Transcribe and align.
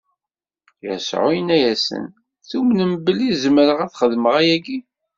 Yasuɛ 0.85 1.27
inna-asen:Tumnem 1.39 2.93
belli 3.05 3.29
zemreɣ 3.41 3.79
ad 3.85 3.93
xedmeɣ 3.99 4.33
ayagi? 4.41 4.79